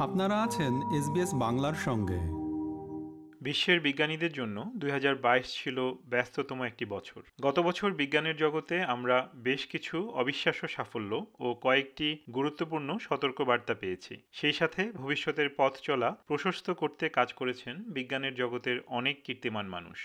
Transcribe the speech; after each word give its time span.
আপনারা 0.00 0.42
আছেন 0.42 0.72
এসবিএস 0.98 1.34
বাংলার 1.34 1.74
সঙ্গে। 1.74 2.20
বিশ্বের 3.42 3.80
বিজ্ঞানীদের 3.80 4.32
জন্য 4.32 4.72
দু 4.74 4.90
হাজার 4.90 5.14
বাইশ 5.14 5.54
ছিল 5.54 5.94
ব্যস্ততম 6.04 6.62
একটি 6.62 6.84
বছর। 6.84 7.22
গত 7.42 7.60
বছর 7.60 7.90
বিজ্ঞানের 7.90 8.36
জগতে 8.36 8.82
আমরা 8.82 9.28
বেশ 9.34 9.66
কিছু 9.66 10.08
অবিশ্বাস্য 10.08 10.68
সাফল্য 10.68 11.26
ও 11.38 11.54
কয়েকটি 11.62 12.18
গুরুত্বপূর্ণ 12.34 12.98
সতর্কবার্তা 12.98 13.74
পেয়েছি। 13.74 14.14
সেই 14.32 14.52
সাথে 14.52 14.92
ভবিষ্যতের 14.92 15.48
পথ 15.56 15.78
চলা 15.78 16.16
প্রশস্ত 16.26 16.70
করতে 16.70 17.08
কাজ 17.08 17.32
করেছেন 17.32 17.82
বিজ্ঞানের 17.82 18.34
জগতের 18.34 18.80
অনেক 18.86 19.16
কীর্তিমান 19.24 19.66
মানুষ। 19.66 19.98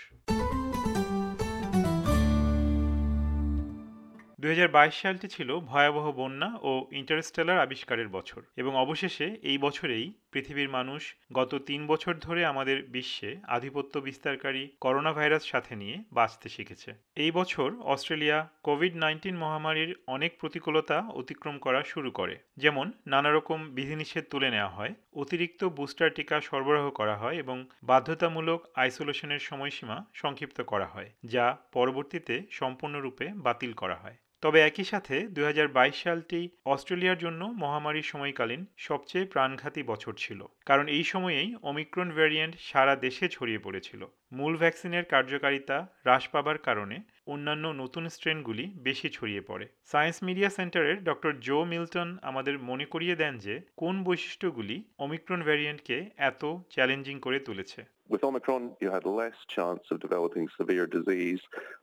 দু 4.38 4.46
হাজার 4.48 4.68
বাইশ 4.68 4.94
সালটি 4.94 5.28
ছিল 5.28 5.50
ভয়াবহ 5.60 6.06
বন্যা 6.12 6.50
ও 6.62 6.72
ইন্টারস্টেলার 6.92 7.58
আবিষ্কারের 7.58 8.08
বছর 8.08 8.40
এবং 8.56 8.76
অবশেষে 8.76 9.26
এই 9.42 9.58
বছরেই 9.58 10.12
পৃথিবীর 10.32 10.68
মানুষ 10.68 11.14
গত 11.32 11.54
তিন 11.54 11.86
বছর 11.86 12.14
ধরে 12.14 12.44
আমাদের 12.44 12.82
বিশ্বে 12.86 13.36
আধিপত্য 13.46 13.98
বিস্তারকারী 13.98 14.62
করোনা 14.80 15.12
ভাইরাস 15.12 15.44
সাথে 15.46 15.76
নিয়ে 15.76 15.96
বাঁচতে 16.12 16.48
শিখেছে। 16.48 16.90
এই 17.16 17.30
বছর 17.30 17.68
অস্ট্রেলিয়া 17.84 18.48
কোভিড 18.62 18.96
নাইন্টিন 18.96 19.36
মহামারীর 19.36 19.94
অনেক 20.06 20.32
প্রতিকূলতা 20.40 20.96
অতিক্রম 21.14 21.58
করা 21.58 21.82
শুরু 21.82 22.10
করে। 22.10 22.38
যেমন 22.56 22.92
নানা 23.06 23.30
রকম 23.32 23.58
বিধিনিষেধ 23.70 24.24
তুলে 24.30 24.50
নেওয়া 24.50 24.68
হয়, 24.68 24.94
অতিরিক্ত 25.14 25.64
বুস্টার 25.64 26.10
টিকা 26.10 26.40
সরবরাহ 26.40 26.90
করা 26.90 27.16
হয় 27.16 27.36
এবং 27.36 27.56
বাধ্যতামূলক 27.82 28.60
আইসোলেশনের 28.74 29.38
সময়সীমা 29.38 30.04
সংক্ষিপ্ত 30.14 30.60
করা 30.62 30.86
হয়, 30.86 31.10
যা 31.24 31.56
পরবর্তীতে 31.72 32.34
সম্পূর্ণরূপে 32.50 33.26
বাতিল 33.36 33.72
করা 33.72 33.94
হয়। 33.94 34.16
তবে 34.42 34.58
একই 34.60 34.84
সাথে 34.84 35.14
দুই 35.28 35.44
হাজার 35.44 35.68
বাইশ 35.68 35.96
সালটি 36.02 36.40
অস্ট্রেলিয়ার 36.64 37.18
জন্য 37.18 37.42
মহামারীর 37.62 38.10
সময়কালীন 38.12 38.62
সবচেয়ে 38.76 39.24
প্রাণঘাতী 39.24 39.82
বছর 39.82 40.12
ছিল, 40.14 40.40
কারণ 40.66 40.86
এই 40.88 41.04
সময়েই 41.04 41.50
অমিক্রন 41.62 42.08
ভ্যারিয়েন্ট 42.12 42.54
সারা 42.60 42.94
দেশে 42.96 43.26
ছড়িয়ে 43.28 43.58
পড়েছিল। 43.58 44.02
মূল 44.32 44.54
ভ্যাকসিনের 44.56 45.04
কার্যকারিতা 45.04 45.78
হ্রাস 46.02 46.24
পাবার 46.28 46.58
কারণে 46.58 46.96
অন্যান্য 47.26 47.64
নতুন 47.82 48.04
স্ট্রেনগুলি 48.08 48.64
বেশি 48.78 49.08
ছড়িয়ে 49.08 49.40
পড়ে। 49.40 49.66
সায়েন্স 49.84 50.18
মিডিয়া 50.22 50.50
সেন্টারের 50.50 51.04
ডক্টর 51.04 51.32
জো 51.40 51.64
মিল্টন 51.64 52.08
আমাদের 52.22 52.54
মনে 52.58 52.84
করিয়ে 52.84 53.16
দেন 53.16 53.34
যে, 53.38 53.54
কোন 53.76 53.94
বৈশিষ্ট্যগুলি 54.04 54.76
অমিক্রন 54.98 55.40
ভ্যারিয়েন্টকে 55.42 55.96
এত 56.30 56.42
চ্যালেঞ্জিং 56.70 57.16
করে 57.20 57.38
তুলেছে। 57.38 57.80
With 58.08 58.22
Omicron, 58.22 58.76
you 58.80 58.90
had 58.90 59.04
less 59.04 59.34
chance 59.48 59.82
of 59.90 60.00
developing 60.00 60.48
severe 60.56 60.86
disease, 60.86 61.40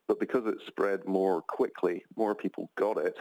but 0.08 0.20
because 0.20 0.46
it 0.46 0.56
spread 0.68 1.06
more 1.06 1.42
quickly, 1.42 2.04
more 2.16 2.34
people 2.34 2.70
got 2.78 2.98
it. 2.98 3.16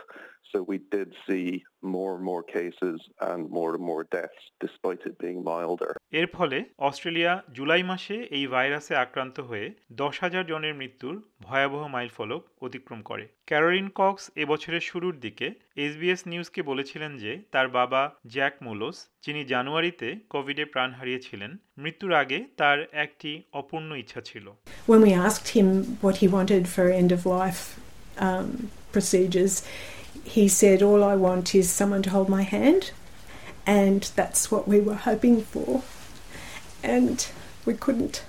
So 0.52 0.62
we 0.62 0.78
did 0.78 1.12
see 1.28 1.64
more 1.84 2.14
and 2.16 2.24
more 2.24 2.42
cases 2.44 3.00
and 3.20 3.50
more 3.50 3.74
and 3.74 3.82
more 3.82 4.04
deaths, 4.06 4.42
despite 4.60 5.00
it 5.06 5.14
being 5.18 5.38
milder. 5.44 5.92
এর 6.12 6.26
ফলে 6.26 6.58
Australia 6.88 7.32
July 7.52 7.82
মাসে 7.82 8.16
এই 8.36 8.44
ভাইরাসে 8.46 8.94
আক্রান্ত 8.96 9.36
হয়ে 9.40 9.66
দশ 9.92 10.14
হাজার 10.20 10.44
জনের 10.46 10.74
মৃত্যুর 10.74 11.14
ভয়াবহ 11.40 11.82
মাইলফলক 11.88 12.42
অতিক্রম 12.60 13.00
করে 13.02 13.24
ক্যারোলিন 13.46 13.88
কক্স 13.94 14.24
এবছরের 14.36 14.84
শুরুর 14.90 15.14
দিকে 15.20 15.46
এসবিএস 15.76 16.20
নিউজকে 16.26 16.60
বলেছিলেন 16.62 17.12
যে 17.18 17.32
তার 17.50 17.68
বাবা 17.68 18.02
জ্যাক 18.26 18.54
মুলোস 18.62 18.96
যিনি 19.24 19.40
জানুয়ারিতে 19.44 20.08
কোভিডে 20.30 20.64
প্রাণ 20.64 20.90
হারিয়েছিলেন 20.92 21.50
মৃত্যুর 21.78 22.12
আগে 22.22 22.38
তার 22.56 22.78
একটি 23.04 23.30
অপূর্ণ 23.52 23.90
ইচ্ছা 24.02 24.20
ছিল 24.20 24.46
When 24.90 25.00
we 25.06 25.12
asked 25.26 25.48
him 25.56 25.68
what 26.04 26.16
he 26.20 26.26
wanted 26.36 26.62
for 26.74 26.84
end 27.02 27.10
of 27.16 27.20
life 27.38 27.62
um, 28.18 28.46
procedures, 28.92 29.54
he 30.24 30.48
said, 30.48 30.82
All 30.82 31.02
I 31.02 31.14
want 31.14 31.54
is 31.54 31.70
someone 31.70 32.02
to 32.02 32.10
hold 32.10 32.28
my 32.28 32.42
hand. 32.42 32.92
And 33.66 34.02
that's 34.16 34.50
what 34.50 34.66
we 34.66 34.80
were 34.80 34.94
hoping 34.94 35.42
for. 35.42 35.82
And 36.82 37.26
we 37.64 37.74
couldn't. 37.74 38.24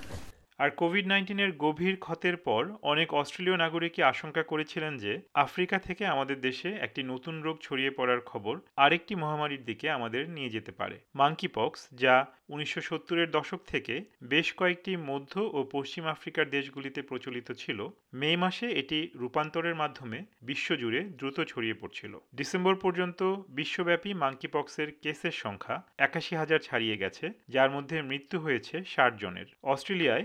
R 0.58 0.70
Covid 0.70 1.06
নাইন্টিনের 1.06 1.52
গভীর 1.52 1.96
ক্ষতের 1.96 2.36
পর 2.36 2.62
অনেক 2.82 3.14
অস্ট্রেলীয় 3.14 3.56
নাগরিকই 3.56 4.02
আশঙ্কা 4.02 4.42
করেছিলেন 4.42 4.98
যে 4.98 5.20
Africa 5.34 5.78
থেকে 5.78 6.06
আমাদের 6.06 6.40
দেশে 6.40 6.68
একটি 6.76 7.02
নতুন 7.02 7.42
রোগ 7.42 7.56
ছড়িয়ে 7.60 7.90
পড়ার 7.90 8.20
খবর 8.20 8.60
আরেকটি 8.76 9.14
মহামারীর 9.14 9.64
দিকে 9.64 9.90
আমাদের 9.90 10.28
নিয়ে 10.28 10.50
যেতে 10.50 10.72
পারে। 10.72 11.00
মাঙ্কি 11.14 11.48
পক্স 11.48 11.88
যা 11.92 12.26
উনিশশো 12.48 12.80
সত্তরের 12.80 13.30
দশক 13.30 13.60
থেকে 13.66 14.04
বেশ 14.22 14.52
কয়েকটি 14.52 14.96
মধ্য 14.96 15.50
ও 15.52 15.68
পশ্চিম 15.72 16.04
আফ্রিকার 16.04 16.50
দেশগুলিতে 16.50 17.02
প্রচলিত 17.02 17.52
ছিল, 17.52 17.88
মে 18.14 18.36
মাসে 18.36 18.66
এটি 18.70 19.10
রূপান্তরের 19.14 19.74
মাধ্যমে 19.74 20.24
বিশ্বজুড়ে 20.42 21.00
দ্রুত 21.00 21.40
ছড়িয়ে 21.40 21.74
পড়ছিল। 21.74 22.18
ডিসেম্বর 22.34 22.74
পর্যন্ত 22.74 23.20
বিশ্বব্যাপী 23.48 24.14
মাঙ্কি 24.14 24.48
পক্সের 24.48 24.92
কেসের 25.02 25.30
সংখ্যা 25.30 25.82
একাশি 25.98 26.36
হাজার 26.36 26.58
ছাড়িয়ে 26.58 26.96
গেছে, 26.96 27.32
যার 27.48 27.70
মধ্যে 27.70 28.02
মৃত্যু 28.02 28.40
হয়েছে 28.40 28.84
ষাট 28.84 29.12
জনের। 29.18 29.46
অস্ট্রেলিয়ায় 29.62 30.24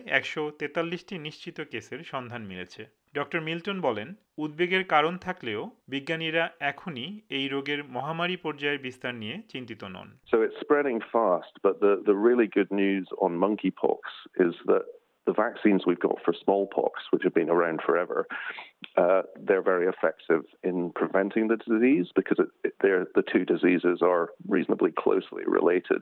তেতাল্লিশটি 0.60 1.16
নিশ্চিত 1.28 1.58
কেসের 1.72 2.00
সন্ধান 2.04 2.42
মিলেছে 2.52 2.82
ডক্টর 3.18 3.40
মিল্টন 3.48 3.78
বলেন 3.88 4.10
উদ্বেগের 4.38 4.84
কারণ 4.94 5.14
থাকলেও 5.18 5.62
বিজ্ঞানীরা 5.88 6.44
এখনই 6.72 7.10
এই 7.38 7.46
রোগের 7.54 7.80
মহামারী 7.96 8.38
পর্যায়ের 8.46 8.84
বিস্তার 8.88 9.14
নিয়ে 9.22 9.36
চিন্তিত 9.52 9.82
নন 9.96 10.08
So 10.32 10.38
it's 10.46 10.60
spreading 10.66 11.00
fast, 11.16 11.54
but 11.66 11.76
the, 11.84 11.94
the 12.10 12.18
really 12.28 12.48
good 12.58 12.72
news 12.84 13.06
on 13.26 13.32
monkeypox 13.46 14.02
is 14.46 14.54
that 14.72 14.86
the 15.30 15.34
vaccines 15.34 15.82
we've 15.88 16.06
got 16.10 16.18
for 16.26 16.34
smallpox, 16.44 16.94
which 17.12 17.24
have 17.28 17.36
been 17.42 17.52
around 17.58 17.78
forever, 17.88 18.20
uh, 19.04 19.22
they're 19.46 19.68
very 19.74 19.88
effective 19.96 20.44
in 20.70 20.78
preventing 21.02 21.44
the 21.52 21.60
disease 21.68 22.08
because 22.20 22.40
it, 22.46 22.50
it, 22.64 22.76
the 23.20 23.26
two 23.34 23.44
diseases 23.54 23.98
are 24.02 24.24
reasonably 24.48 24.92
closely 25.04 25.44
related. 25.60 26.02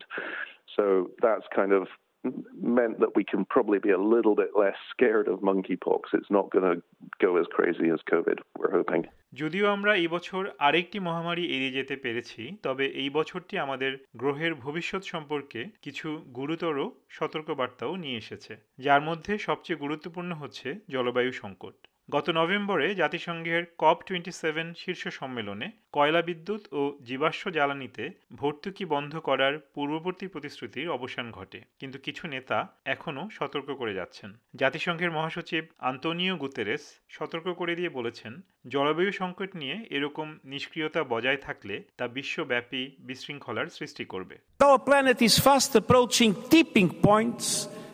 So 0.76 0.84
that's 1.22 1.48
kind 1.60 1.74
of 1.80 1.84
meant 2.24 3.00
that 3.00 3.16
we 3.16 3.24
can 3.24 3.46
probably 3.46 3.80
be 3.80 3.92
a 3.92 3.98
little 3.98 4.36
bit 4.36 4.52
less 4.56 4.76
scared 4.90 5.28
of 5.28 5.40
monkeypox. 5.42 6.02
It's 6.14 6.32
not 6.32 6.50
going 6.52 6.68
to 6.72 6.82
go 7.20 7.38
as 7.38 7.48
crazy 7.48 7.90
as 7.90 8.00
COVID, 8.12 8.38
we're 8.58 8.72
hoping. 8.72 9.04
যদিও 9.34 9.66
আমরা 9.68 9.92
এই 9.96 10.08
বছর 10.08 10.42
আরেকটি 10.60 10.98
মহামারী 11.00 11.44
এড়িয়ে 11.46 11.76
যেতে 11.78 11.96
পেরেছি 11.96 12.42
তবে 12.64 12.86
এই 13.02 13.10
বছরটি 13.10 13.54
আমাদের 13.58 13.92
গ্রহের 14.16 14.54
ভবিষ্যৎ 14.56 15.04
সম্পর্কে 15.04 15.62
কিছু 15.82 16.08
গুরুতর 16.36 16.78
সতর্কবার্তাও 17.10 17.94
নিয়ে 17.96 18.18
এসেছে 18.18 18.54
যার 18.80 19.02
মধ্যে 19.02 19.34
সবচেয়ে 19.38 19.82
গুরুত্বপূর্ণ 19.82 20.32
হচ্ছে 20.34 20.68
জলবায়ু 20.90 21.32
সংকট 21.32 21.76
গত 22.12 22.29
নভেম্বরে 22.29 22.95
জাতিসংঘের 22.95 23.63
কপ 23.78 23.97
টোয়েন্টি 24.06 24.31
সেভেন 24.31 24.73
শীর্ষ 24.78 25.07
সম্মেলনে 25.07 25.72
কয়লা 25.91 26.22
বিদ্যুৎ 26.22 26.73
ও 26.73 26.97
জীবাশ্ম 27.03 27.51
জ্বালানিতে 27.51 28.09
ভর্তুকি 28.35 28.85
বন্ধ 28.85 29.19
করার 29.19 29.59
পূর্ববর্তী 29.73 30.28
প্রতিশ্রুতির 30.28 30.90
অবসান 30.90 31.31
ঘটে। 31.31 31.62
কিন্তু 31.79 32.00
কিছু 32.00 32.28
নেতা 32.28 32.68
এখনও 32.85 33.29
সতর্ক 33.31 33.72
করে 33.72 33.94
যাচ্ছেন। 33.94 34.38
জাতিসংঘের 34.56 35.12
মহাসচিব 35.12 35.66
আন্তোনিও 35.79 36.35
গুতেরেস 36.35 37.00
সতর্ক 37.09 37.47
করে 37.53 37.75
দিয়ে 37.75 37.90
বলেছেন, 37.90 38.41
জলবায়ু 38.68 39.12
সংকট 39.12 39.56
নিয়ে 39.56 39.85
এরকম 39.89 40.38
নিষ্ক্রিয়তা 40.45 41.03
বজায় 41.03 41.38
থাকলে 41.38 41.84
তা 41.97 42.07
বিশ্বব্যাপী 42.07 42.91
বিশৃঙ্খলার 43.00 43.68
সৃষ্টি 43.68 44.06
করবে। 44.06 44.38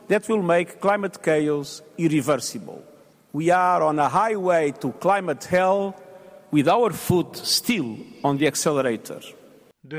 That 0.09 0.23
will 0.29 0.45
make 0.53 0.69
climate 0.85 1.17
chaos 1.27 1.69
irreversible. 1.97 2.92
We 3.32 3.46
are 3.50 3.80
on 3.82 3.96
a 3.98 4.08
highway 4.20 4.64
to 4.82 4.88
climate 5.04 5.44
hell 5.54 5.94
with 6.50 6.66
our 6.76 6.90
foot 7.06 7.30
still 7.58 7.88
on 8.24 8.34
the 8.40 8.46
accelerator. 8.52 9.20
দু 9.84 9.96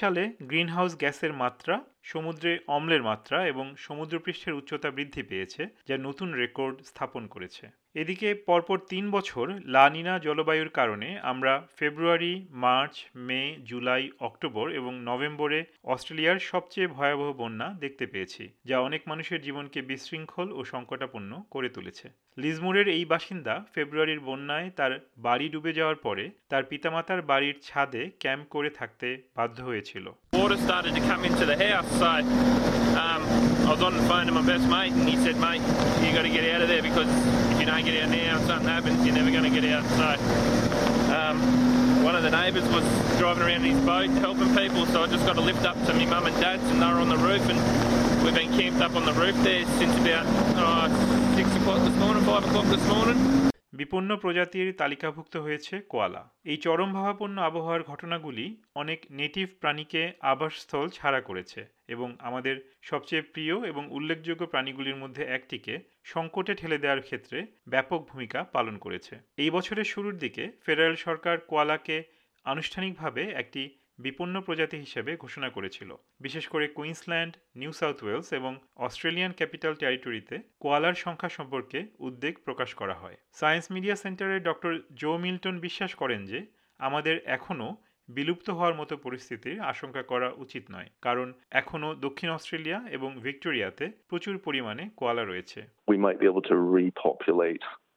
সালে 0.00 0.22
গ্রিনহাউস 0.50 0.92
গ্যাসের 1.02 1.32
মাত্রা 1.42 1.74
সমুদ্রে 2.11 2.51
অম্লের 2.67 3.03
মাত্রা 3.09 3.37
এবং 3.51 3.65
সমুদ্রপৃষ্ঠের 3.77 4.57
উচ্চতা 4.59 4.89
বৃদ্ধি 4.91 5.23
পেয়েছে, 5.23 5.61
যা 5.87 5.95
নতুন 5.97 6.29
রেকর্ড 6.33 6.75
স্থাপন 6.89 7.23
করেছে। 7.27 7.65
এদিকে 7.95 8.29
পরপর 8.47 8.77
তিন 8.91 9.05
বছর 9.11 9.45
লানিনা 9.75 10.13
জলবায়ুর 10.19 10.71
কারণে 10.79 11.09
আমরা 11.31 11.53
February, 11.77 12.33
March, 12.63 12.95
May, 13.27 13.41
July, 13.69 14.03
October 14.19 14.65
এবং 14.79 14.93
নভেম্বরে 15.09 15.59
অস্ট্রেলিয়ার 15.93 16.39
সবচেয়ে 16.51 16.87
ভয়াবহ 16.87 17.29
বন্যা 17.33 17.67
দেখতে 17.83 18.05
পেয়েছি, 18.05 18.43
যা 18.65 18.77
অনেক 18.79 19.01
মানুষের 19.07 19.39
জীবনকে 19.41 19.79
বিশৃঙ্খল 19.81 20.47
ও 20.51 20.59
সংকটাপন্ন 20.73 21.31
করে 21.51 21.69
তুলেছে। 21.69 22.07
লিজমুরের 22.37 22.87
এই 22.87 23.05
বাসিন্দা 23.05 23.55
ফেব্রুয়ারির 23.73 24.21
বন্যায় 24.27 24.67
তার 24.69 24.93
বাড়ি 25.17 25.47
ডুবে 25.49 25.71
যাওয়ার 25.73 25.97
পরে 26.05 26.25
তার 26.51 26.63
পিতামাতার 26.63 27.21
বাড়ির 27.21 27.55
ছাদে 27.63 28.03
ক্যাম্প 28.19 28.45
করে 28.49 28.69
থাকতে 28.69 29.07
বাধ্য 29.35 29.57
হয়েছিল। 29.63 30.05
Water 30.47 30.61
started 30.61 30.95
to 30.95 31.01
come 31.01 31.25
into 31.25 31.45
the 31.45 31.57
house, 31.57 31.85
so 31.99 32.05
um, 32.05 33.21
I 33.67 33.69
was 33.69 33.83
on 33.83 33.97
the 33.97 34.03
phone 34.03 34.27
to 34.27 34.31
my 34.31 34.41
best 34.41 34.65
mate, 34.69 34.93
and 34.93 35.03
he 35.03 35.17
said, 35.17 35.35
"Mate, 35.35 35.59
you 35.99 36.15
got 36.15 36.21
to 36.21 36.29
get 36.29 36.49
out 36.55 36.61
of 36.61 36.69
there 36.69 36.81
because 36.81 37.09
if 37.51 37.59
you 37.59 37.65
don't 37.65 37.83
get 37.83 38.01
out 38.01 38.09
now, 38.11 38.39
something 38.47 38.69
happens, 38.69 39.05
you're 39.05 39.13
never 39.13 39.29
going 39.29 39.43
to 39.43 39.49
get 39.49 39.69
out." 39.69 39.83
So 39.99 41.13
um, 41.13 42.01
one 42.01 42.15
of 42.15 42.23
the 42.23 42.31
neighbours 42.31 42.63
was 42.69 42.85
driving 43.17 43.43
around 43.43 43.65
in 43.65 43.75
his 43.75 43.85
boat 43.85 44.09
helping 44.23 44.55
people, 44.55 44.85
so 44.85 45.03
I 45.03 45.07
just 45.07 45.25
got 45.25 45.33
to 45.33 45.41
lift 45.41 45.65
up 45.65 45.75
to 45.85 45.93
my 45.93 46.05
mum 46.05 46.27
and 46.27 46.35
dad's, 46.39 46.63
and 46.69 46.81
they 46.81 46.85
were 46.85 47.01
on 47.01 47.09
the 47.09 47.17
roof, 47.17 47.43
and 47.49 48.23
we've 48.23 48.33
been 48.33 48.57
camped 48.57 48.79
up 48.79 48.95
on 48.95 49.03
the 49.03 49.11
roof 49.19 49.35
there 49.43 49.65
since 49.65 49.93
about 49.97 50.23
oh, 50.55 51.35
six 51.35 51.53
o'clock 51.57 51.83
this 51.83 51.97
morning, 51.99 52.23
five 52.23 52.45
o'clock 52.45 52.67
this 52.67 52.87
morning. 52.87 53.51
বিপন্ন 53.77 54.09
প্রজাতির 54.15 54.67
তালিকাভুক্ত 54.73 55.35
হয়েছে 55.37 55.75
কোয়ালা। 55.91 56.23
এই 56.45 56.57
চরম 56.57 56.89
ভাবাপন্ন 56.93 57.37
আবহাওয়ার 57.41 57.83
ঘটনাগুলি 57.83 58.45
অনেক 58.75 58.99
native 59.11 59.47
প্রাণীকে 59.61 60.01
আবাসস্থল 60.23 60.85
ছাড়া 60.89 61.21
করেছে 61.21 61.61
এবং 61.87 62.09
আমাদের 62.19 62.55
সবচেয়ে 62.81 63.27
প্রিয় 63.33 63.55
এবং 63.67 63.83
উল্লেখযোগ্য 63.91 64.43
প্রাণীগুলির 64.45 65.01
মধ্যে 65.03 65.23
একটিকে 65.27 65.73
সংকটে 66.03 66.53
ঠেলে 66.55 66.77
দেওয়ার 66.77 67.01
ক্ষেত্রে 67.01 67.37
ব্যাপক 67.67 67.99
ভূমিকা 68.07 68.39
পালন 68.55 68.75
করেছে। 68.77 69.13
এই 69.37 69.49
বছরের 69.49 69.87
শুরুর 69.93 70.15
দিকে 70.17 70.43
ফেডারেল 70.65 70.97
সরকার 71.05 71.35
কোয়ালাকে 71.49 71.97
আনুষ্ঠানিকভাবে 72.45 73.23
একটি 73.41 73.61
বিপন্ন 73.99 74.41
প্রজাতি 74.41 74.77
হিসেবে 74.77 75.11
ঘোষণা 75.17 75.49
করেছিল। 75.49 75.89
বিশেষ 76.19 76.47
করে 76.47 76.67
কুইন্সল্যান্ড 76.67 77.33
নিউ 77.55 77.71
সাউথ 77.71 78.03
ওয়েলস 78.03 78.33
এবং 78.33 78.55
অস্ট্রেলিয়ান 78.75 79.31
ক্যাপিটাল 79.31 79.73
টেরিটরিতে 79.73 80.35
কোয়ালার 80.59 80.93
সংখ্যা 80.93 81.29
সম্পর্কে 81.29 81.79
উদ্বেগ 81.99 82.35
প্রকাশ 82.45 82.73
করা 82.73 82.93
হয়। 82.93 83.17
সায়েন্স 83.31 83.65
মিডিয়া 83.71 83.95
সেন্টারের 83.95 84.43
ডক্টর 84.43 84.71
জো 84.93 85.17
মিল্টন 85.17 85.55
বিশ্বাস 85.59 85.95
করেন 85.95 86.25
যে 86.25 86.39
আমাদের 86.79 87.15
এখনও 87.25 87.69
বিলুপ্ত 88.09 88.49
হওয়ার 88.49 88.75
মতো 88.75 88.97
পরিস্থিতির 88.97 89.61
আশঙ্কা 89.61 90.03
করা 90.03 90.29
উচিত 90.37 90.63
নয় 90.71 90.89
কারণ 91.01 91.33
এখনও 91.51 91.95
দক্ষিণ 91.95 92.29
অস্ট্রেলিয়া 92.29 92.79
এবং 92.87 93.09
ভিক্টোরিয়াতে 93.19 93.85
প্রচুর 94.09 94.37
পরিমাণে 94.37 94.89
কোয়ালা 94.95 95.23
রয়েছে। 95.25 95.59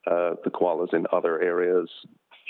Uh, 0.06 0.32
the 0.44 0.52
koalas 0.58 0.93
in 0.99 1.05
other 1.19 1.35
areas 1.52 1.88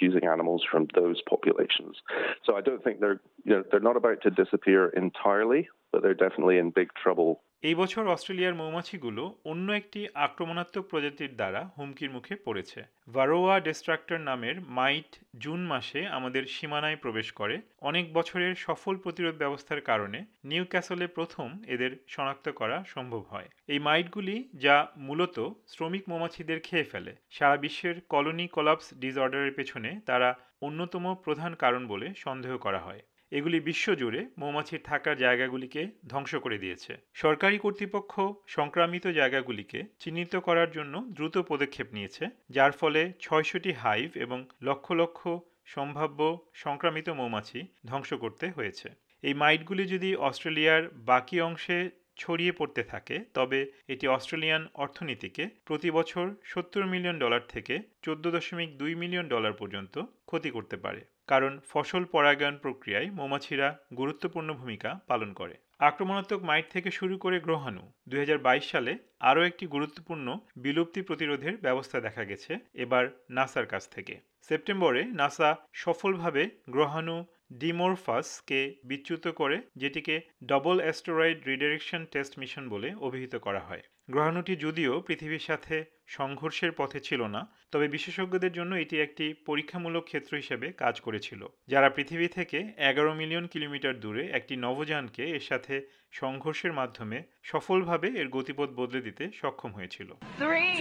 using 0.00 0.25
animals 0.25 0.62
from 0.70 0.88
those 0.94 1.20
populations. 1.29 1.97
So 2.44 2.56
I 2.56 2.61
don't 2.61 2.82
think 2.82 3.00
they're 3.00 3.20
you 3.44 3.56
know 3.56 3.64
they're 3.70 3.81
not 3.81 3.97
about 3.97 4.23
to 4.23 4.31
disappear 4.31 4.88
entirely, 4.88 5.69
but 5.93 6.02
they're 6.02 6.14
definitely 6.14 6.58
in 6.58 6.70
big 6.70 6.91
trouble 6.94 7.43
এই 7.62 7.74
বছর 7.74 8.06
অস্ট্রেলিয়ার 8.06 8.54
মৌমাছিগুলো 8.54 9.38
অন্য 9.44 9.72
একটি 9.72 10.08
আক্রমণাত্মক 10.14 10.84
প্রজাতির 10.86 11.36
দ্বারা 11.36 11.70
হুমকির 11.78 12.10
মুখে 12.10 12.36
পড়েছে। 12.36 12.84
ভারোয়া 13.14 13.60
ডিস্ট্রাক্টর 13.60 14.18
নামের 14.18 14.60
মাইট 14.60 15.16
জুন 15.38 15.60
মাসে 15.60 16.06
আমাদের 16.06 16.46
সীমানায় 16.46 16.96
প্রবেশ 16.96 17.32
করে। 17.32 17.60
অনেক 17.80 18.12
বছরের 18.12 18.54
সফল 18.54 18.96
প্রতিরোধ 18.96 19.34
ব্যবস্থার 19.34 19.80
কারণে 19.80 20.24
নিউ 20.44 20.64
ক্যাসলে 20.64 21.06
প্রথম 21.06 21.62
এদের 21.66 21.90
শনাক্ত 22.08 22.48
করা 22.48 22.84
সম্ভব 22.86 23.22
হয়। 23.30 23.48
এই 23.68 23.78
মাইটগুলি 23.78 24.48
যা 24.54 24.86
মূলত 24.96 25.48
শ্রমিক 25.66 26.08
মৌমাছিদের 26.08 26.60
খেয়ে 26.60 26.84
ফেলে। 26.84 27.12
সারা 27.30 27.56
বিশ্বের 27.56 27.94
কলোনি 28.08 28.48
কলাপস 28.48 28.94
ডিসঅর্ডারের 28.94 29.52
পেছনে 29.52 30.00
তারা 30.06 30.34
অন্যতম 30.62 31.14
প্রধান 31.14 31.54
কারণ 31.54 31.86
বলে 31.86 32.14
সন্দেহ 32.16 32.58
করা 32.58 32.78
হয়। 32.78 33.00
এগুলি 33.32 33.60
বিশ্বজুড়ে 33.60 34.26
মৌমাছির 34.38 34.80
থাকার 34.84 35.16
জায়গাগুলিকে 35.16 35.88
ধ্বংস 36.08 36.34
করে 36.34 36.58
দিয়েছে। 36.58 36.96
সরকারি 37.14 37.58
কর্তৃপক্ষ 37.58 38.20
সংক্রামিত 38.46 39.06
জায়গাগুলিকে 39.06 39.84
চিহ্নিত 39.98 40.36
করার 40.36 40.70
জন্য 40.70 40.94
দ্রুত 41.10 41.38
পদক্ষেপ 41.38 41.88
নিয়েছে, 41.92 42.24
যার 42.50 42.72
ফলে 42.72 43.12
ছয়শটি 43.20 43.72
হাইভ 43.72 44.16
এবং 44.16 44.48
লক্ষ 44.62 44.92
লক্ষ 44.92 45.28
সম্ভাব্য 45.64 46.38
সংক্রামিত 46.54 47.08
মৌমাছি 47.10 47.66
ধ্বংস 47.86 48.12
করতে 48.14 48.46
হয়েছে। 48.48 48.88
এই 49.22 49.34
মাইটগুলি 49.34 49.86
যদি 49.86 50.16
অস্ট্রেলিয়ার 50.16 50.82
বাকি 50.94 51.40
অংশে 51.40 51.90
ছড়িয়ে 52.16 52.52
পড়তে 52.52 52.82
থাকে, 52.82 53.24
তবে 53.34 53.66
এটি 53.88 54.08
অস্ট্রেলিয়ান 54.08 54.66
অর্থনীতিকে 54.74 55.48
প্রতি 55.64 55.90
বছর 55.90 56.34
সত্তর 56.44 56.86
মিলিয়ন 56.86 57.18
ডলার 57.18 57.40
থেকে 57.48 57.74
চোদ্দ 58.02 58.30
দশমিক 58.30 58.78
দুই 58.78 58.94
মিলিয়ন 58.94 59.28
ডলার 59.28 59.52
পর্যন্ত 59.52 59.94
ক্ষতি 60.26 60.50
করতে 60.50 60.76
পারে। 60.76 61.00
কারণ 61.30 61.52
ফসল 61.70 62.02
পরাগায়ন 62.04 62.56
প্রক্রিয়ায় 62.56 63.08
মৌমাছিরা 63.10 63.68
গুরুত্বপূর্ণ 63.96 64.48
ভূমিকা 64.52 64.90
পালন 65.06 65.30
করে। 65.32 65.54
আক্রমণাত্মক 65.78 66.40
মাইট 66.42 66.66
থেকে 66.70 66.90
শুরু 66.90 67.14
করে 67.18 67.36
গ্রহাণু 67.40 67.82
দুই 68.08 68.18
হাজার 68.18 68.38
বাইশ 68.38 68.64
সালে 68.70 68.92
আরও 69.20 69.40
একটি 69.44 69.64
গুরুত্বপূর্ণ 69.66 70.26
বিলুপ্তি 70.56 71.00
প্রতিরোধের 71.02 71.54
ব্যবস্থা 71.56 71.98
দেখা 72.00 72.24
গেছে 72.24 72.52
এবার 72.74 73.04
নাসার 73.30 73.66
কাছ 73.66 73.84
থেকে। 73.88 74.14
সেপ্টেম্বরে 74.48 75.02
নাসা 75.20 75.50
সফলভাবে 75.72 76.42
গ্রহাণু 76.70 77.16
ডিমোরফাসকে 77.52 78.60
বিচ্যুত 78.84 79.24
করে, 79.40 79.56
যেটিকে 79.76 80.14
double 80.44 80.76
asteroid 80.80 81.38
redirection 81.46 82.02
test 82.12 82.32
mission 82.38 82.64
বলে 82.68 82.88
অভিহিত 83.06 83.34
করা 83.36 83.60
হয়। 83.60 83.82
গ্রহাণুটি 84.10 84.52
যদিও 84.56 84.92
পৃথিবীর 85.00 85.46
সাথে 85.48 85.76
সংঘর্ষের 86.08 86.72
পথে 86.72 86.98
ছিল 87.00 87.20
না 87.26 87.42
তবে 87.72 87.86
বিশেষজ্ঞদের 87.88 88.52
জন্য 88.52 88.72
এটি 88.76 88.96
একটি 89.00 89.26
পরীক্ষামূলক 89.46 90.04
ক্ষেত্র 90.04 90.32
হিসেবে 90.36 90.66
কাজ 90.72 90.94
করেছিল 91.00 91.40
যারা 91.68 91.88
পৃথিবী 91.90 92.28
থেকে 92.28 92.58
এগারো 92.90 93.12
মিলিয়ন 93.14 93.44
কিলোমিটার 93.46 93.94
দূরে 94.00 94.22
একটি 94.28 94.54
নভোযানকে 94.56 95.24
এর 95.28 95.44
সাথে 95.50 95.74
সংঘর্ষের 96.12 96.72
মাধ্যমে 96.72 97.18
সফলভাবে 97.42 98.08
এর 98.20 98.28
গতিপথ 98.28 98.68
বদলে 98.70 99.00
দিতে 99.00 99.24
সক্ষম 99.40 99.70
হয়েছিল 99.72 100.08
Three, 100.38 100.74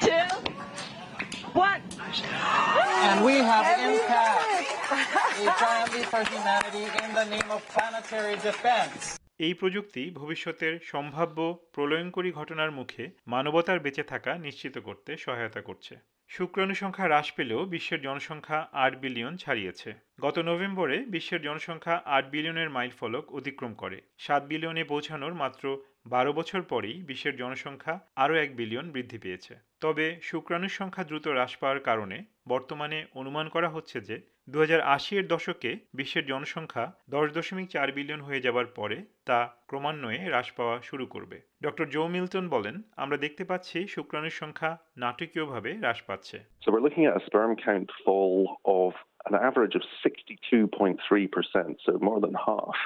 two, 0.00 0.28
one. 1.66 1.82
And 3.02 3.18
we 3.24 3.34
have 3.42 3.66
impact 3.82 4.40
a 5.40 5.46
triumph 5.52 6.06
for 6.06 6.22
humanity 6.24 6.84
in 7.02 7.10
the 7.14 7.26
name 7.26 7.50
of 7.50 7.60
planetary 7.68 8.36
defense. 8.40 9.21
এই 9.42 9.54
প্রযুক্তি 9.54 10.02
ভবিষ্যতের 10.10 10.74
সম্ভাব্য 10.82 11.38
প্রলয়ঙ্করী 11.72 12.30
ঘটনার 12.32 12.70
মুখে 12.70 13.04
মানবতার 13.26 13.78
বেঁচে 13.80 14.02
থাকা 14.02 14.32
নিশ্চিত 14.38 14.74
করতে 14.78 15.10
সহায়তা 15.16 15.60
করছে। 15.60 15.94
শুক্রাণু 16.30 16.74
সংখ্যা 16.74 17.06
হ্রাস 17.06 17.28
পেলেও 17.32 17.60
বিশ্বের 17.64 18.00
জনসংখ্যা 18.00 18.58
আট 18.84 18.92
বিলিয়ন 19.00 19.34
ছাড়িয়েছে। 19.36 19.90
গত 20.20 20.36
নভেম্বরে 20.38 20.96
বিশ্বের 21.08 21.42
জনসংখ্যা 21.42 21.94
আট 22.06 22.24
বিলিয়নের 22.30 22.70
মাইল 22.70 22.90
ফলক 22.90 23.24
অতিক্রম 23.32 23.72
করে। 23.74 23.98
সাত 24.18 24.42
বিলিয়নে 24.44 24.82
পৌঁছানোর 24.84 25.34
মাত্র 25.34 25.64
বারো 26.06 26.32
বছর 26.32 26.62
পরেই 26.62 26.96
বিশ্বের 27.02 27.34
জনসংখ্যা 27.36 27.94
আরও 28.16 28.34
এক 28.34 28.50
বিলিয়ন 28.56 28.86
বৃদ্ধি 28.90 29.18
পেয়েছে। 29.18 29.54
তবে 29.80 30.06
শুক্রাণুর 30.22 30.76
সংখ্যা 30.78 31.04
দ্রুত 31.04 31.24
হ্রাস 31.28 31.52
পাওয়ার 31.56 31.80
কারণে 31.80 32.18
বর্তমানে 32.48 32.98
অনুমান 33.14 33.46
করা 33.48 33.68
হচ্ছে 33.68 34.00
যে 34.00 34.16
দু 34.48 34.58
হাজার 34.58 34.80
আশি 34.80 35.12
এর 35.18 35.26
দশকে 35.26 35.70
বিশ্বের 35.94 36.24
জনসংখ্যা 36.26 36.84
দশ 37.10 37.26
দশমিক 37.32 37.68
চার 37.70 37.88
বিলিয়ন 37.92 38.20
হয়ে 38.20 38.40
যাবার 38.40 38.66
পরে 38.66 38.98
তা 39.26 39.38
ক্রমান্বয়ে 39.68 40.18
হ্রাস 40.18 40.48
পাওয়া 40.52 40.76
শুরু 40.82 41.04
করবে 41.06 41.36
ডক্টর 41.62 41.86
জো 41.88 42.02
মিল্টন 42.08 42.46
বলেন 42.48 42.76
আমরা 42.96 43.16
দেখতে 43.16 43.44
পাচ্ছি 43.44 43.78
শুক্রাণুর 43.86 44.38
সংখ্যা 44.40 44.70
নাটকীয়ভাবে 44.96 45.70
হ্রাস 45.72 45.98
পাচ্ছে 46.02 46.38
fall 48.04 48.36
of 48.80 48.92
an 49.28 49.34
average 49.48 49.74
of 49.74 49.84
62.3%, 50.04 51.76
so 51.84 51.92
more 52.00 52.20
than 52.20 52.34
half 52.34 52.78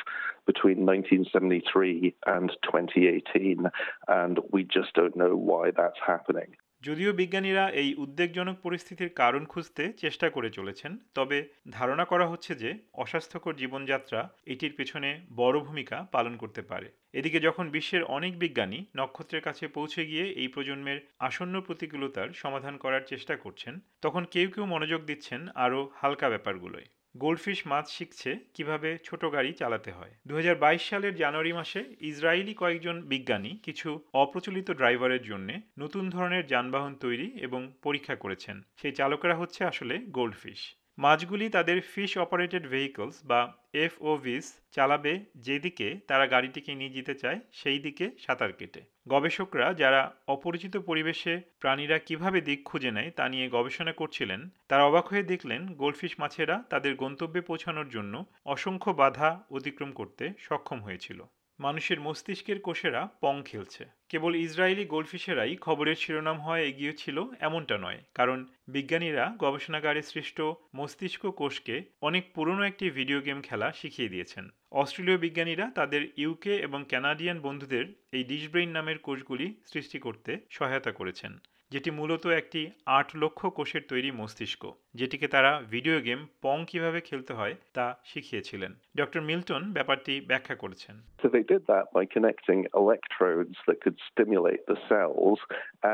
between 0.46 0.78
1973 0.86 2.14
and 2.26 2.48
2018. 2.62 3.70
And 4.08 4.34
we 4.52 4.60
just 4.76 4.90
don't 4.94 5.16
know 5.16 5.34
why 5.50 5.64
that's 5.70 6.00
happening. 6.06 6.50
যদিও 6.86 7.10
বিজ্ঞানীরা 7.12 7.64
এই 7.82 7.90
উদ্বেগজনক 7.94 8.56
পরিস্থিতির 8.62 9.10
কারণ 9.14 9.42
খুঁজতে 9.44 9.84
চেষ্টা 9.92 10.26
করে 10.30 10.48
চলেছেন, 10.50 10.92
তবে 11.14 11.38
ধারণা 11.70 12.04
করা 12.04 12.26
হচ্ছে 12.28 12.52
যে 12.54 12.70
অস্বাস্থ্যকর 12.94 13.52
জীবনযাত্রা 13.54 14.20
এটির 14.46 14.72
পেছনে 14.76 15.10
বড় 15.36 15.56
ভূমিকা 15.60 15.96
পালন 16.12 16.34
করতে 16.36 16.62
পারে। 16.62 16.88
এদিকে 17.12 17.38
যখন 17.40 17.64
বিশ্বের 17.70 18.02
অনেক 18.16 18.32
বিজ্ঞানী 18.38 18.78
নক্ষত্রের 18.96 19.42
কাছে 19.42 19.64
পৌঁছে 19.68 20.02
গিয়ে 20.06 20.24
এই 20.40 20.48
প্রজন্মের 20.48 20.98
আসন্ন 21.18 21.54
প্রতিকূলতার 21.60 22.28
সমাধান 22.32 22.74
করার 22.76 23.02
চেষ্টা 23.06 23.34
করছেন, 23.36 23.74
তখন 24.02 24.22
কেউ 24.24 24.48
কেউ 24.50 24.64
মনোযোগ 24.66 25.00
দিচ্ছেন 25.04 25.40
আরও 25.54 25.80
হালকা 25.94 26.26
ব্যাপারগুলোয়। 26.28 26.86
গোল্ডফিশ 27.18 27.66
মাছ 27.66 27.86
শিখছে 27.90 28.30
কীভাবে 28.54 28.98
ছোট 29.04 29.24
গাড়ি 29.24 29.52
চালাতে 29.52 29.90
হয়। 29.92 30.10
দু 30.26 30.34
হাজার 30.36 30.54
বাইশ 30.54 30.82
সালের 30.88 31.14
জানুয়ারি 31.14 31.52
মাসে 31.52 31.84
ইসরায়েলি 32.00 32.54
কয়েকজন 32.54 33.02
বিজ্ঞানী 33.02 33.52
কিছু 33.62 33.88
অপ্রচলিত 34.12 34.70
ড্রাইভারের 34.70 35.22
জন্য 35.22 35.48
নতুন 35.78 36.10
ধরনের 36.10 36.46
যানবাহন 36.46 36.94
তৈরি 36.94 37.28
এবং 37.36 37.72
পরীক্ষা 37.82 38.16
করেছেন। 38.16 38.56
সেই 38.76 38.92
চালকেরা 38.92 39.34
হচ্ছে 39.34 39.64
আসলে 39.64 39.98
গোল্ডফিশ। 39.98 40.60
মাছগুলি 40.98 41.48
তাদের 41.48 41.80
ফিশ 41.80 42.18
অপারেটেড 42.18 42.66
ভেহিকলস 42.68 43.16
বা 43.24 43.40
এফওভিস 43.74 44.46
চালাবে 44.70 45.12
যেদিকে 45.36 45.88
তারা 46.06 46.26
গাড়িটিকে 46.26 46.74
নিয়ে 46.74 46.90
যেতে 46.90 47.14
চায়, 47.14 47.40
সেই 47.52 47.78
দিকে 47.78 48.10
সাঁতার 48.18 48.52
কেটে। 48.52 48.80
গবেষকরা 49.08 49.74
যারা 49.74 50.00
অপরিচিত 50.26 50.76
পরিবেশে 50.76 51.40
প্রাণীরা 51.60 51.98
কীভাবে 51.98 52.40
দিক 52.40 52.64
খুঁজে 52.64 52.90
নেয় 52.90 53.10
তা 53.10 53.28
নিয়ে 53.28 53.48
গবেষণা 53.48 53.92
করছিলেন, 53.92 54.48
তারা 54.68 54.84
অবাক 54.84 55.06
হয়ে 55.08 55.22
দেখলেন 55.22 55.66
গোলফিশ 55.66 56.20
মাছেরা 56.20 56.62
তাদের 56.70 56.94
গন্তব্যে 56.94 57.40
পৌঁছানোর 57.40 57.88
জন্য 57.88 58.24
অসংখ্য 58.44 58.90
বাধা 58.90 59.40
অতিক্রম 59.50 59.92
করতে 59.92 60.32
সক্ষম 60.38 60.80
হয়েছিল। 60.80 61.24
মানুষের 61.58 61.98
মস্তিষ্কের 62.00 62.58
কোষেরা 62.60 63.02
পং 63.22 63.34
খেলছে। 63.42 63.82
কেবল 64.08 64.32
ইসরায়েলি 64.46 64.84
গোল্ডফিশেরাই 64.84 65.54
খবরের 65.56 66.00
শিরোনাম 66.02 66.38
হয়ে 66.40 66.66
এগিয়েছিল 66.70 67.16
এমনটা 67.40 67.76
নয়, 67.78 68.00
কারণ 68.14 68.38
বিজ্ঞানীরা 68.68 69.24
গবেষণাগারে 69.44 70.02
সৃষ্ট 70.02 70.38
মস্তিষ্ক 70.74 71.22
কোষকে 71.40 71.76
অনেক 72.02 72.24
পুরনো 72.34 72.62
একটি 72.62 72.84
ভিডিও 72.90 73.20
গেম 73.20 73.38
খেলা 73.42 73.68
শিখিয়ে 73.72 74.08
দিয়েছেন। 74.08 74.44
অস্ট্রেলীয় 74.72 75.18
বিজ্ঞানীরা 75.18 75.66
তাদের 75.74 76.02
ইউকে 76.16 76.54
এবং 76.66 76.80
ক্যানাডিয়ান 76.88 77.38
বন্ধুদের 77.40 77.84
এই 78.16 78.24
ডিশব্রেইন 78.24 78.70
নামের 78.70 78.98
কোষগুলি 78.98 79.46
সৃষ্টি 79.70 79.98
করতে 79.98 80.32
সহায়তা 80.50 80.92
করেছেন। 80.92 81.32
যেটি 81.72 81.90
মূলত 81.98 82.24
একটি 82.40 82.60
আট 82.98 83.08
লক্ষ 83.22 83.40
কোষের 83.56 83.82
তৈরি 83.90 84.10
মস্তিষ্ক 84.20 84.62
যেটিকে 84.98 85.26
তারা 85.34 85.52
ভিডিও 85.74 85.96
গেম 86.06 86.20
পং 86.44 86.58
কীভাবে 86.70 87.00
খেলতে 87.08 87.32
হয় 87.38 87.54
তা 87.76 87.86
শিখিয়েছিলেন 88.10 88.72
ডক্টর 89.00 89.20
মিল্টন 89.28 89.62
ব্যাপারটি 89.76 90.14
ব্যাখ্যা 90.30 90.56
করেছেন 90.62 90.96
So 91.22 91.26
they 91.34 91.44
did 91.52 91.62
that 91.72 91.86
by 91.96 92.04
connecting 92.14 92.60
electrodes 92.82 93.56
that 93.68 93.78
could 93.82 93.98
stimulate 94.10 94.62
the 94.70 94.78
cells, 94.90 95.38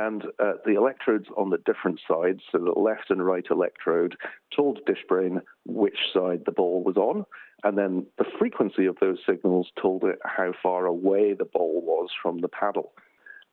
and 0.05 0.21
uh, 0.45 0.55
the 0.69 0.75
electrodes 0.83 1.29
on 1.41 1.47
the 1.55 1.63
different 1.69 1.99
sides, 2.11 2.41
so 2.51 2.57
the 2.71 2.79
left 2.89 3.07
and 3.15 3.23
right 3.33 3.49
electrode, 3.57 4.15
told 4.57 4.75
Dishbrain 4.89 5.35
which 5.83 6.01
side 6.15 6.43
the 6.45 6.57
ball 6.61 6.77
was 6.89 6.99
on, 7.11 7.17
and 7.67 7.75
then 7.81 7.93
the 8.21 8.29
frequency 8.41 8.85
of 8.93 8.97
those 9.05 9.21
signals 9.29 9.67
told 9.85 10.01
it 10.13 10.19
how 10.39 10.51
far 10.65 10.81
away 10.97 11.25
the 11.33 11.51
ball 11.57 11.75
was 11.93 12.09
from 12.23 12.37
the 12.45 12.53
paddle. 12.61 12.91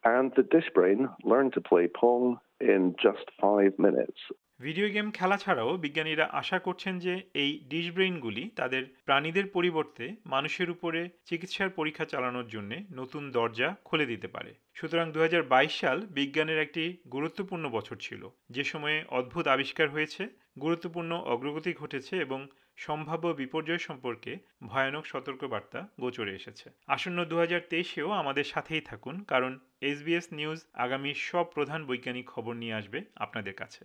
And 0.03 0.31
the 0.35 0.43
Dishbrain 0.43 1.13
learned 1.23 1.53
to 1.53 1.61
play 1.61 1.87
Pong 1.87 2.37
in 2.59 2.95
just 3.01 3.25
five 3.39 3.77
minutes. 3.77 4.19
Video 4.59 4.87
game 4.89 5.11
খেলা 5.11 5.37
ছাড়াও 5.37 5.77
বিজ্ঞানীরা 5.77 6.25
আশা 6.41 6.59
করছেন 6.59 6.99
যে 6.99 7.13
এই 7.33 7.51
dish 7.69 7.91
ব্রেইনগুলি 7.91 8.43
তাদের 8.55 8.83
প্রাণীদের 9.05 9.47
পরিবর্তে 9.47 10.15
মানুষের 10.25 10.69
উপরে 10.69 11.09
চিকিৎসার 11.25 11.69
পরীক্ষা 11.69 12.05
চালানোর 12.05 12.47
জন্য 12.47 12.71
নতুন 12.91 13.31
দরজা 13.31 13.75
খুলে 13.85 14.05
দিতে 14.05 14.27
পারে। 14.27 14.53
সুতরাং 14.73 15.11
দু 15.11 15.19
হাজার 15.19 15.43
বাইশ 15.43 15.73
সাল 15.79 15.97
বিজ্ঞানের 16.17 16.59
একটি 16.59 16.83
গুরুত্বপূর্ণ 17.11 17.69
বছর 17.69 17.95
ছিল। 17.95 18.21
যে 18.49 18.63
সময়ে 18.63 19.03
অদ্ভুত 19.09 19.47
আবিষ্কার 19.47 19.89
হয়েছে, 19.89 20.23
গুরুত্বপূর্ণ 20.59 21.11
অগ্রগতি 21.33 21.73
ঘটেছে 21.73 22.13
এবং 22.17 22.47
সম্ভাব্য 22.77 23.27
বিপর্যয় 23.27 23.77
সম্পর্কে 23.77 24.31
ভয়ানক 24.63 25.05
সতর্কবার্তা 25.05 25.79
গোচরে 25.99 26.33
এসেছে। 26.35 26.69
আসন্ন 26.87 27.25
দু 27.25 27.35
হাজার 27.37 27.61
তেইশেও 27.69 28.09
আমাদের 28.11 28.43
সাথেই 28.43 28.81
থাকুন, 28.81 29.23
কারণ 29.23 29.59
এসবিএস 29.81 30.27
নিউজ 30.33 30.59
আগামী 30.73 31.11
সব 31.29 31.45
প্রধান 31.55 31.85
বৈজ্ঞানিক 31.85 32.25
খবর 32.27 32.53
নিয়ে 32.55 32.73
আসবে 32.73 32.99
আপনাদের 33.15 33.53
কাছে। 33.53 33.81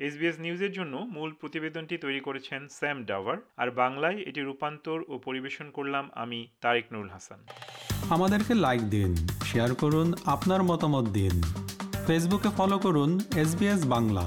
এসবিএস 0.00 0.36
নিউজের 0.38 0.72
জন্য 0.72 0.94
মূল 0.96 1.32
প্রতিবেদনটি 1.40 1.98
তৈরি 1.98 2.20
করেছেন 2.20 2.68
স্যাম 2.68 3.04
ডাভার 3.04 3.36
আর 3.56 3.70
বাংলায় 3.70 4.18
এটি 4.18 4.40
রূপান্তর 4.40 4.98
ও 5.08 5.18
পরিবেশন 5.18 5.70
করলাম 5.70 6.08
আমি 6.14 6.48
তারেক 6.60 6.92
নুরুল 6.92 7.10
হাসান। 7.10 7.40
আমাদেরকে 8.10 8.54
লাইক 8.54 8.80
দিন 8.80 9.14
শেয়ার 9.44 9.74
করুন, 9.74 10.14
আপনার 10.24 10.62
মতামত 10.62 11.08
দিন। 11.08 11.34
ফেসবুকে 12.06 12.48
ফলো 12.56 12.78
করুন 12.78 13.20
এস 13.36 13.80
বাংলা। 13.84 14.24